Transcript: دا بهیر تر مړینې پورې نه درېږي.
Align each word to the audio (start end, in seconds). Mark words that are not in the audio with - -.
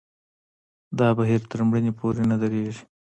دا 0.99 1.07
بهیر 1.17 1.41
تر 1.51 1.59
مړینې 1.67 1.93
پورې 1.99 2.23
نه 2.31 2.35
درېږي. 2.41 2.83